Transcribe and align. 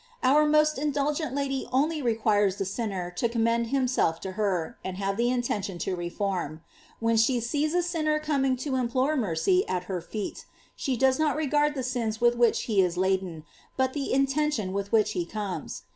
J 0.23 0.29
Our 0.29 0.47
most 0.47 0.79
indulgent 0.79 1.35
lady 1.35 1.67
only 1.71 2.01
re 2.01 2.15
quires 2.15 2.55
the 2.57 2.65
sinner 2.65 3.11
to 3.11 3.29
commend 3.29 3.67
himself 3.67 4.19
to 4.21 4.31
her, 4.31 4.79
and 4.83 4.97
have 4.97 5.15
the 5.15 5.29
intention 5.29 5.77
to 5.77 5.95
reform. 5.95 6.61
When 6.99 7.17
she 7.17 7.39
sees 7.39 7.75
a 7.75 7.83
sinner 7.83 8.17
coming 8.17 8.55
to 8.65 8.77
implore 8.77 9.15
mercy 9.15 9.63
at 9.69 9.83
her 9.83 10.01
feet, 10.01 10.47
she 10.75 10.97
does 10.97 11.19
not 11.19 11.35
regard 11.35 11.75
the 11.75 11.83
sins 11.83 12.19
with 12.19 12.35
which 12.35 12.63
he 12.63 12.81
is 12.81 12.97
laden, 12.97 13.43
but 13.77 13.93
the 13.93 14.11
intention 14.11 14.73
with 14.73 14.91
which 14.91 15.11
he 15.11 15.23
comes. 15.23 15.83